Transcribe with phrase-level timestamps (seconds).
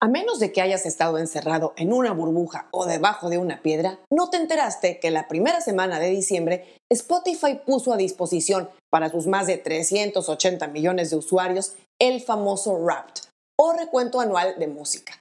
[0.00, 3.98] A menos de que hayas estado encerrado en una burbuja o debajo de una piedra,
[4.10, 9.26] no te enteraste que la primera semana de diciembre Spotify puso a disposición para sus
[9.26, 13.22] más de 380 millones de usuarios el famoso Wrapped
[13.58, 15.20] o recuento anual de música.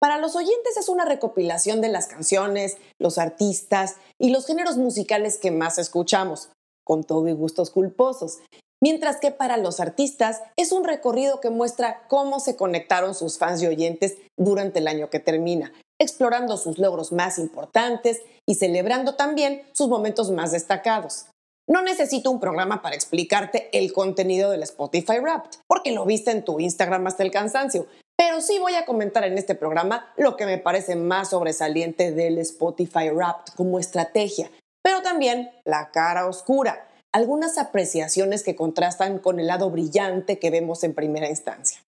[0.00, 5.36] Para los oyentes es una recopilación de las canciones, los artistas y los géneros musicales
[5.36, 6.48] que más escuchamos,
[6.84, 8.38] con todo y gustos culposos,
[8.82, 13.62] mientras que para los artistas es un recorrido que muestra cómo se conectaron sus fans
[13.62, 19.62] y oyentes durante el año que termina, explorando sus logros más importantes y celebrando también
[19.72, 21.26] sus momentos más destacados.
[21.68, 26.44] No necesito un programa para explicarte el contenido del Spotify Wrapped, porque lo viste en
[26.44, 27.86] tu Instagram hasta el cansancio,
[28.16, 32.38] pero sí voy a comentar en este programa lo que me parece más sobresaliente del
[32.38, 34.50] Spotify Wrapped como estrategia,
[34.82, 40.82] pero también la cara oscura, algunas apreciaciones que contrastan con el lado brillante que vemos
[40.82, 41.84] en primera instancia.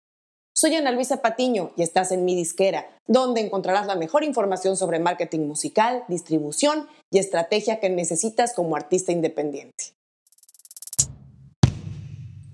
[0.55, 4.99] Soy Ana Luisa Patiño y estás en mi disquera, donde encontrarás la mejor información sobre
[4.99, 9.93] marketing musical, distribución y estrategia que necesitas como artista independiente.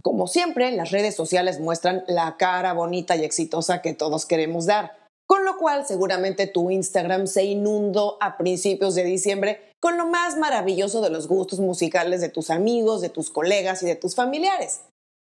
[0.02, 4.98] Como siempre, las redes sociales muestran la cara bonita y exitosa que todos queremos dar,
[5.28, 10.38] con lo cual seguramente tu Instagram se inundó a principios de diciembre con lo más
[10.38, 14.82] maravilloso de los gustos musicales de tus amigos, de tus colegas y de tus familiares.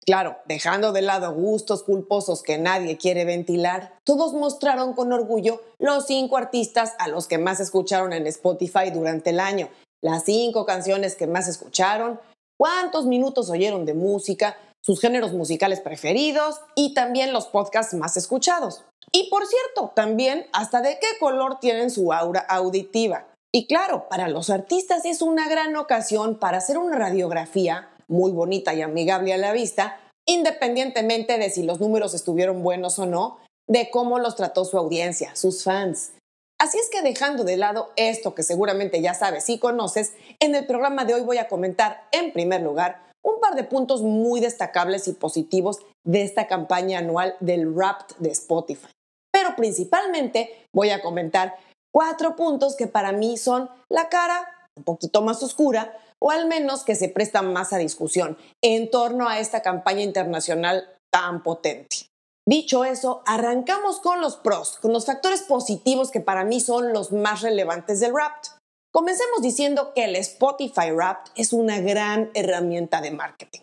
[0.05, 6.05] Claro, dejando de lado gustos culposos que nadie quiere ventilar, todos mostraron con orgullo los
[6.05, 9.67] cinco artistas a los que más escucharon en Spotify durante el año,
[10.01, 12.21] las cinco canciones que más escucharon,
[12.57, 18.85] cuántos minutos oyeron de música, sus géneros musicales preferidos y también los podcasts más escuchados.
[19.11, 23.27] Y por cierto, también hasta de qué color tienen su aura auditiva.
[23.53, 28.73] Y claro, para los artistas es una gran ocasión para hacer una radiografía muy bonita
[28.73, 33.89] y amigable a la vista, independientemente de si los números estuvieron buenos o no, de
[33.89, 36.11] cómo los trató su audiencia, sus fans.
[36.59, 40.65] Así es que dejando de lado esto que seguramente ya sabes y conoces, en el
[40.65, 45.07] programa de hoy voy a comentar en primer lugar un par de puntos muy destacables
[45.07, 48.87] y positivos de esta campaña anual del Wrapped de Spotify.
[49.31, 51.55] Pero principalmente voy a comentar
[51.97, 56.83] cuatro puntos que para mí son la cara un poquito más oscura o al menos
[56.83, 62.05] que se prestan más a discusión en torno a esta campaña internacional tan potente.
[62.47, 67.11] Dicho eso, arrancamos con los pros, con los factores positivos que para mí son los
[67.11, 68.51] más relevantes del Wrapped.
[68.93, 73.61] Comencemos diciendo que el Spotify Wrapped es una gran herramienta de marketing.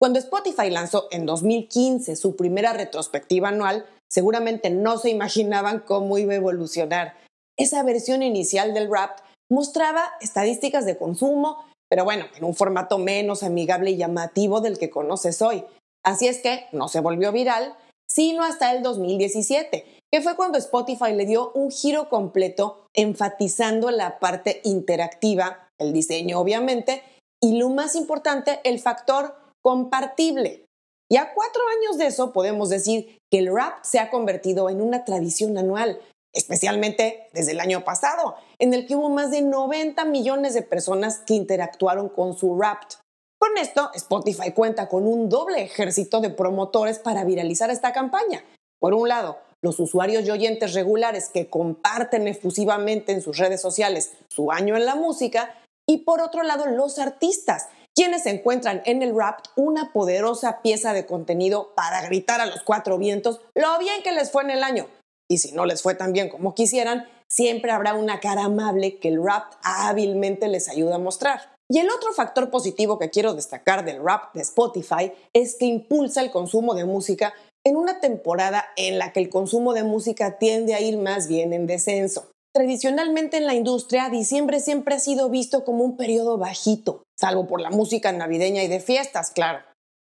[0.00, 6.32] Cuando Spotify lanzó en 2015 su primera retrospectiva anual, seguramente no se imaginaban cómo iba
[6.32, 7.27] a evolucionar
[7.58, 9.18] esa versión inicial del rap
[9.50, 14.90] mostraba estadísticas de consumo, pero bueno, en un formato menos amigable y llamativo del que
[14.90, 15.64] conoces hoy.
[16.04, 17.74] Así es que no se volvió viral,
[18.08, 24.18] sino hasta el 2017, que fue cuando Spotify le dio un giro completo enfatizando la
[24.18, 27.02] parte interactiva, el diseño obviamente,
[27.42, 30.64] y lo más importante, el factor compartible.
[31.10, 34.80] Y a cuatro años de eso podemos decir que el rap se ha convertido en
[34.80, 36.00] una tradición anual,
[36.38, 41.18] especialmente desde el año pasado, en el que hubo más de 90 millones de personas
[41.18, 42.96] que interactuaron con su Wrapped.
[43.38, 48.44] Con esto, Spotify cuenta con un doble ejército de promotores para viralizar esta campaña.
[48.78, 54.12] Por un lado, los usuarios y oyentes regulares que comparten efusivamente en sus redes sociales
[54.28, 55.54] su año en la música,
[55.86, 61.06] y por otro lado, los artistas, quienes encuentran en el rap una poderosa pieza de
[61.06, 64.86] contenido para gritar a los cuatro vientos lo bien que les fue en el año,
[65.28, 69.08] y si no les fue tan bien como quisieran, siempre habrá una cara amable que
[69.08, 71.52] el rap hábilmente les ayuda a mostrar.
[71.70, 76.22] Y el otro factor positivo que quiero destacar del rap de Spotify es que impulsa
[76.22, 77.34] el consumo de música
[77.64, 81.52] en una temporada en la que el consumo de música tiende a ir más bien
[81.52, 82.30] en descenso.
[82.54, 87.60] Tradicionalmente en la industria, diciembre siempre ha sido visto como un periodo bajito, salvo por
[87.60, 89.58] la música navideña y de fiestas, claro.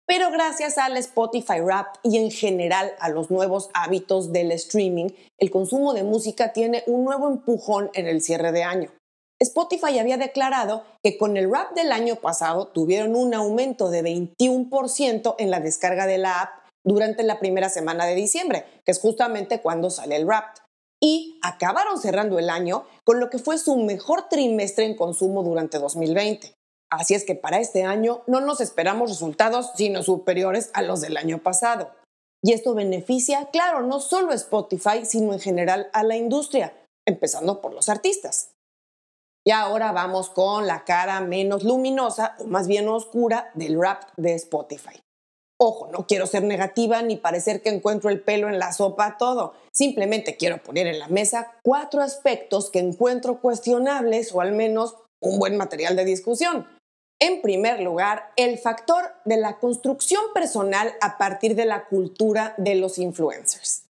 [0.07, 5.51] Pero gracias al Spotify Rap y en general a los nuevos hábitos del streaming, el
[5.51, 8.89] consumo de música tiene un nuevo empujón en el cierre de año.
[9.39, 15.35] Spotify había declarado que con el rap del año pasado tuvieron un aumento de 21%
[15.37, 16.49] en la descarga de la app
[16.85, 20.55] durante la primera semana de diciembre, que es justamente cuando sale el rap.
[21.03, 25.77] Y acabaron cerrando el año con lo que fue su mejor trimestre en consumo durante
[25.77, 26.56] 2020.
[26.89, 31.17] Así es que para este año no nos esperamos resultados sino superiores a los del
[31.17, 31.91] año pasado.
[32.43, 36.73] Y esto beneficia, claro, no solo a Spotify, sino en general a la industria,
[37.05, 38.51] empezando por los artistas.
[39.45, 44.33] Y ahora vamos con la cara menos luminosa o más bien oscura del rap de
[44.35, 44.99] Spotify.
[45.59, 49.53] Ojo, no quiero ser negativa ni parecer que encuentro el pelo en la sopa todo.
[49.73, 55.39] Simplemente quiero poner en la mesa cuatro aspectos que encuentro cuestionables o al menos un
[55.39, 56.67] buen material de discusión.
[57.19, 62.75] En primer lugar, el factor de la construcción personal a partir de la cultura de
[62.75, 63.83] los influencers.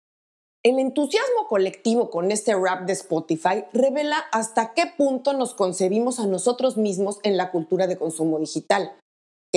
[0.65, 6.27] El entusiasmo colectivo con este rap de Spotify revela hasta qué punto nos concebimos a
[6.27, 8.93] nosotros mismos en la cultura de consumo digital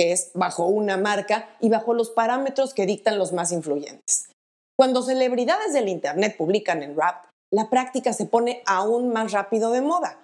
[0.00, 4.30] que es bajo una marca y bajo los parámetros que dictan los más influyentes.
[4.74, 9.82] Cuando celebridades del Internet publican en rap, la práctica se pone aún más rápido de
[9.82, 10.18] moda.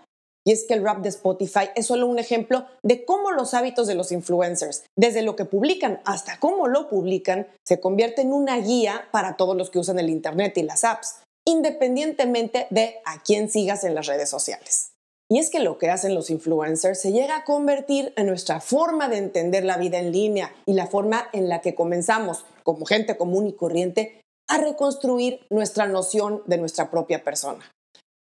[0.47, 3.89] Y es que el rap de Spotify es solo un ejemplo de cómo los hábitos
[3.89, 8.57] de los influencers, desde lo que publican hasta cómo lo publican, se convierte en una
[8.59, 13.51] guía para todos los que usan el Internet y las apps, independientemente de a quién
[13.51, 14.93] sigas en las redes sociales.
[15.29, 19.09] Y es que lo que hacen los influencers se llega a convertir en nuestra forma
[19.09, 23.17] de entender la vida en línea y la forma en la que comenzamos, como gente
[23.17, 27.69] común y corriente, a reconstruir nuestra noción de nuestra propia persona.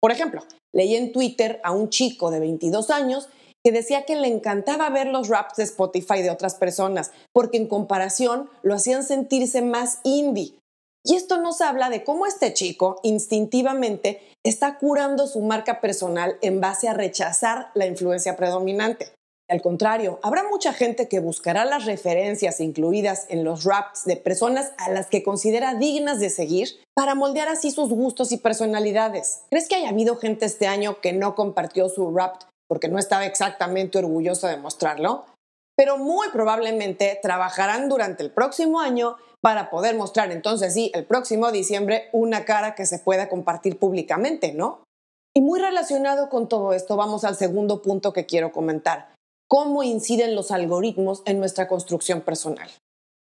[0.00, 0.42] Por ejemplo,
[0.72, 3.28] leí en Twitter a un chico de 22 años
[3.64, 7.66] que decía que le encantaba ver los raps de Spotify de otras personas, porque en
[7.66, 10.54] comparación lo hacían sentirse más indie,
[11.04, 16.60] y esto nos habla de cómo este chico instintivamente está curando su marca personal en
[16.60, 19.12] base a rechazar la influencia predominante.
[19.50, 24.72] Al contrario, habrá mucha gente que buscará las referencias incluidas en los raps de personas
[24.78, 29.42] a las que considera dignas de seguir para moldear así sus gustos y personalidades.
[29.50, 32.36] ¿Crees que haya habido gente este año que no compartió su rap
[32.68, 35.24] porque no estaba exactamente orgullosa de mostrarlo?
[35.76, 41.50] Pero muy probablemente trabajarán durante el próximo año para poder mostrar entonces sí el próximo
[41.50, 44.84] diciembre una cara que se pueda compartir públicamente, ¿no?
[45.34, 49.14] Y muy relacionado con todo esto, vamos al segundo punto que quiero comentar,
[49.50, 52.70] cómo inciden los algoritmos en nuestra construcción personal.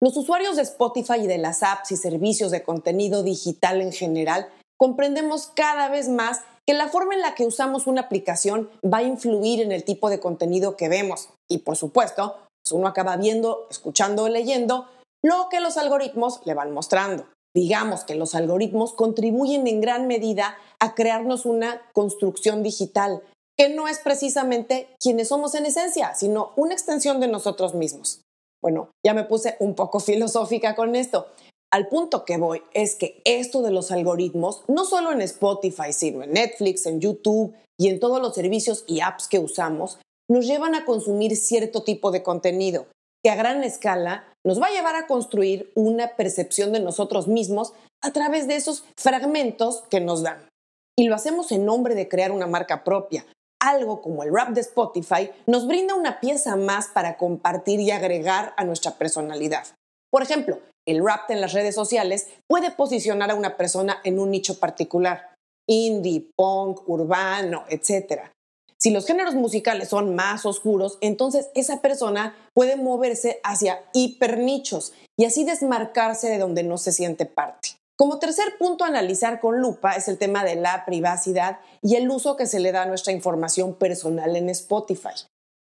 [0.01, 4.47] Los usuarios de Spotify y de las apps y servicios de contenido digital en general
[4.77, 9.03] comprendemos cada vez más que la forma en la que usamos una aplicación va a
[9.03, 11.29] influir en el tipo de contenido que vemos.
[11.49, 14.87] Y por supuesto, pues uno acaba viendo, escuchando o leyendo
[15.21, 17.27] lo que los algoritmos le van mostrando.
[17.53, 23.21] Digamos que los algoritmos contribuyen en gran medida a crearnos una construcción digital
[23.57, 28.21] que no es precisamente quienes somos en esencia, sino una extensión de nosotros mismos.
[28.61, 31.27] Bueno, ya me puse un poco filosófica con esto.
[31.71, 36.23] Al punto que voy es que esto de los algoritmos, no solo en Spotify, sino
[36.23, 39.99] en Netflix, en YouTube y en todos los servicios y apps que usamos,
[40.29, 42.87] nos llevan a consumir cierto tipo de contenido
[43.25, 47.73] que a gran escala nos va a llevar a construir una percepción de nosotros mismos
[48.03, 50.47] a través de esos fragmentos que nos dan.
[50.95, 53.25] Y lo hacemos en nombre de crear una marca propia.
[53.65, 58.53] Algo como el rap de Spotify nos brinda una pieza más para compartir y agregar
[58.57, 59.65] a nuestra personalidad.
[60.11, 64.29] Por ejemplo, el rap en las redes sociales puede posicionar a una persona en un
[64.29, 65.33] nicho particular,
[65.67, 68.29] indie, punk, urbano, etc.
[68.77, 75.25] Si los géneros musicales son más oscuros, entonces esa persona puede moverse hacia hipernichos y
[75.25, 77.69] así desmarcarse de donde no se siente parte.
[77.97, 82.09] Como tercer punto a analizar con lupa es el tema de la privacidad y el
[82.09, 85.15] uso que se le da a nuestra información personal en Spotify.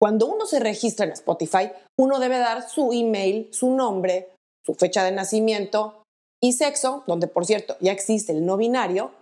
[0.00, 4.30] Cuando uno se registra en Spotify, uno debe dar su email, su nombre,
[4.64, 6.02] su fecha de nacimiento
[6.42, 9.12] y sexo, donde por cierto ya existe el no binario,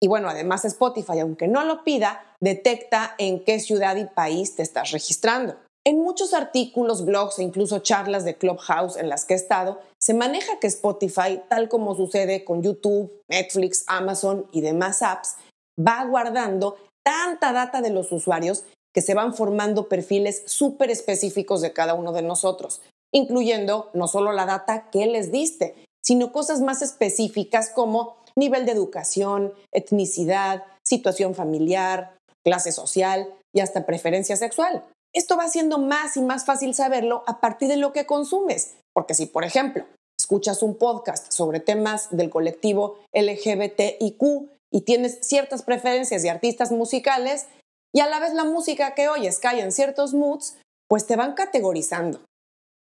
[0.00, 4.62] y bueno, además Spotify, aunque no lo pida, detecta en qué ciudad y país te
[4.62, 5.56] estás registrando.
[5.86, 10.14] En muchos artículos, blogs e incluso charlas de Clubhouse en las que he estado, se
[10.14, 15.36] maneja que Spotify, tal como sucede con YouTube, Netflix, Amazon y demás apps,
[15.78, 21.72] va guardando tanta data de los usuarios que se van formando perfiles súper específicos de
[21.72, 22.82] cada uno de nosotros,
[23.14, 28.72] incluyendo no solo la data que les diste, sino cosas más específicas como nivel de
[28.72, 34.82] educación, etnicidad, situación familiar, clase social y hasta preferencia sexual.
[35.16, 39.14] Esto va siendo más y más fácil saberlo a partir de lo que consumes, porque
[39.14, 39.86] si, por ejemplo,
[40.20, 44.22] escuchas un podcast sobre temas del colectivo LGBTIQ
[44.70, 47.46] y tienes ciertas preferencias de artistas musicales
[47.94, 51.32] y a la vez la música que oyes cae en ciertos moods, pues te van
[51.32, 52.20] categorizando.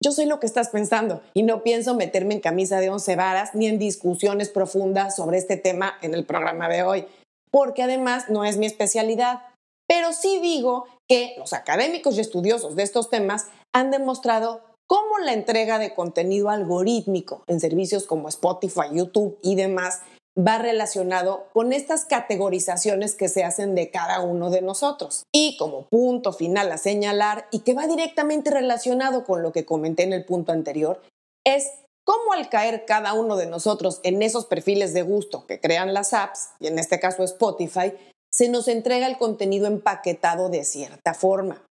[0.03, 3.55] Yo soy lo que estás pensando y no pienso meterme en camisa de once varas
[3.55, 7.05] ni en discusiones profundas sobre este tema en el programa de hoy,
[7.49, 9.43] porque además no es mi especialidad.
[9.87, 15.33] Pero sí digo que los académicos y estudiosos de estos temas han demostrado cómo la
[15.33, 20.01] entrega de contenido algorítmico en servicios como Spotify, YouTube y demás
[20.37, 25.23] va relacionado con estas categorizaciones que se hacen de cada uno de nosotros.
[25.33, 30.03] Y como punto final a señalar, y que va directamente relacionado con lo que comenté
[30.03, 31.01] en el punto anterior,
[31.45, 31.71] es
[32.05, 36.13] cómo al caer cada uno de nosotros en esos perfiles de gusto que crean las
[36.13, 37.93] apps, y en este caso Spotify,
[38.35, 41.65] se nos entrega el contenido empaquetado de cierta forma.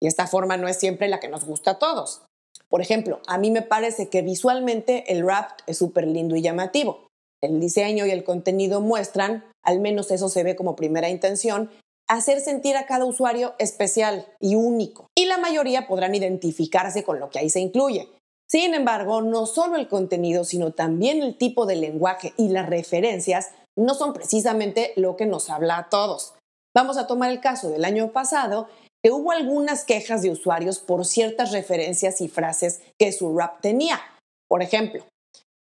[0.00, 2.22] Y esta forma no es siempre la que nos gusta a todos.
[2.70, 7.08] Por ejemplo, a mí me parece que visualmente el rap es súper lindo y llamativo.
[7.42, 11.70] El diseño y el contenido muestran, al menos eso se ve como primera intención,
[12.08, 15.08] hacer sentir a cada usuario especial y único.
[15.14, 18.08] Y la mayoría podrán identificarse con lo que ahí se incluye.
[18.50, 23.50] Sin embargo, no solo el contenido, sino también el tipo de lenguaje y las referencias
[23.78, 26.34] no son precisamente lo que nos habla a todos.
[26.74, 28.68] Vamos a tomar el caso del año pasado,
[29.02, 34.00] que hubo algunas quejas de usuarios por ciertas referencias y frases que su rap tenía.
[34.48, 35.04] Por ejemplo,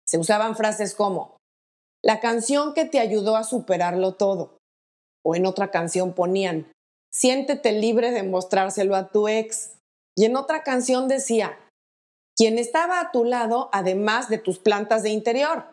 [0.08, 1.38] se usaban frases como,
[2.03, 4.58] la canción que te ayudó a superarlo todo.
[5.25, 6.72] O en otra canción ponían,
[7.12, 9.72] siéntete libre de mostrárselo a tu ex.
[10.15, 11.58] Y en otra canción decía,
[12.36, 15.72] quien estaba a tu lado además de tus plantas de interior.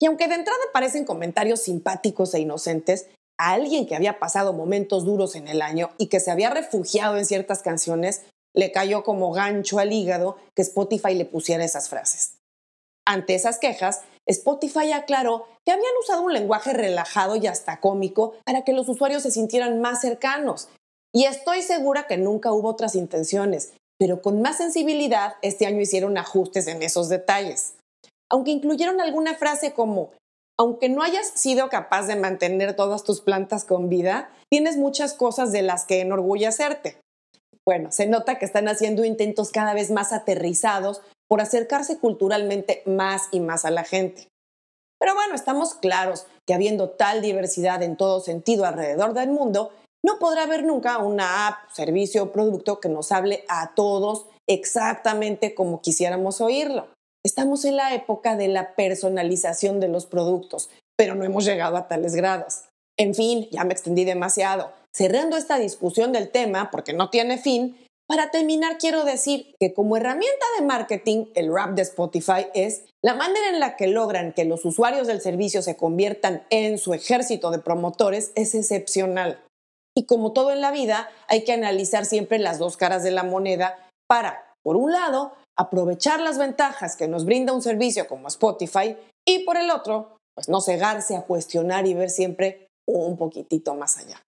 [0.00, 3.06] Y aunque de entrada parecen comentarios simpáticos e inocentes,
[3.38, 7.16] a alguien que había pasado momentos duros en el año y que se había refugiado
[7.16, 8.22] en ciertas canciones,
[8.54, 12.34] le cayó como gancho al hígado que Spotify le pusiera esas frases.
[13.06, 18.62] Ante esas quejas, Spotify aclaró que habían usado un lenguaje relajado y hasta cómico para
[18.62, 20.68] que los usuarios se sintieran más cercanos.
[21.14, 26.18] Y estoy segura que nunca hubo otras intenciones, pero con más sensibilidad este año hicieron
[26.18, 27.74] ajustes en esos detalles
[28.30, 30.12] aunque incluyeron alguna frase como,
[30.58, 35.52] aunque no hayas sido capaz de mantener todas tus plantas con vida, tienes muchas cosas
[35.52, 37.00] de las que enorgullecerte.
[37.66, 43.28] Bueno, se nota que están haciendo intentos cada vez más aterrizados por acercarse culturalmente más
[43.30, 44.28] y más a la gente.
[44.98, 49.70] Pero bueno, estamos claros que habiendo tal diversidad en todo sentido alrededor del mundo,
[50.04, 55.54] no podrá haber nunca una app, servicio o producto que nos hable a todos exactamente
[55.54, 56.88] como quisiéramos oírlo.
[57.24, 61.88] Estamos en la época de la personalización de los productos, pero no hemos llegado a
[61.88, 62.62] tales grados.
[62.96, 64.72] En fin, ya me extendí demasiado.
[64.94, 67.76] Cerrando esta discusión del tema, porque no tiene fin,
[68.08, 73.14] para terminar quiero decir que como herramienta de marketing, el rap de Spotify es la
[73.14, 77.50] manera en la que logran que los usuarios del servicio se conviertan en su ejército
[77.50, 79.44] de promotores es excepcional.
[79.94, 83.24] Y como todo en la vida, hay que analizar siempre las dos caras de la
[83.24, 83.76] moneda
[84.08, 88.96] para, por un lado, aprovechar las ventajas que nos brinda un servicio como Spotify
[89.26, 93.98] y por el otro, pues no cegarse a cuestionar y ver siempre un poquitito más
[93.98, 94.22] allá.